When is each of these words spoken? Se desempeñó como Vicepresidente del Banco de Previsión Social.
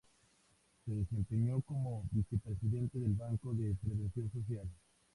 Se 0.83 0.91
desempeñó 0.95 1.61
como 1.61 2.05
Vicepresidente 2.09 2.97
del 2.97 3.13
Banco 3.13 3.53
de 3.53 3.75
Previsión 3.75 4.31
Social. 4.31 4.65